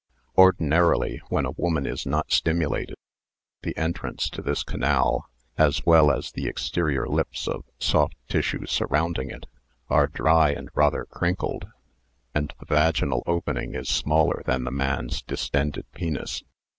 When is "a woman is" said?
1.45-2.07